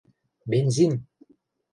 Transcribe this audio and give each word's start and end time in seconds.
—Бензин! 0.51 0.93